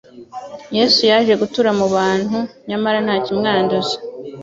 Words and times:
Yesu 0.77 0.99
yaje 1.09 1.33
gutura 1.41 1.69
mu 1.79 1.87
bantu, 1.95 2.37
nyamara 2.67 2.97
nta 3.05 3.15
kimwanduza. 3.25 3.95